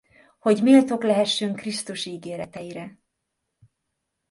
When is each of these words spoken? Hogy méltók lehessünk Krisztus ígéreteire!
Hogy 0.39 0.63
méltók 0.63 1.03
lehessünk 1.03 1.55
Krisztus 1.55 2.05
ígéreteire! 2.05 2.99